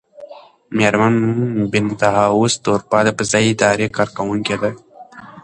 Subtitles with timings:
[0.77, 1.15] مېرمن
[1.71, 4.71] بینتهاوس د اروپا د فضايي ادارې کارکوونکې ده.